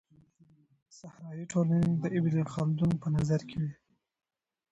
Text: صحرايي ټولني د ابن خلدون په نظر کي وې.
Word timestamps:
صحرايي 0.99 1.45
ټولني 1.51 1.89
د 2.01 2.05
ابن 2.17 2.35
خلدون 2.53 2.91
په 3.01 3.07
نظر 3.15 3.41
کي 3.49 3.57
وې. 3.63 3.71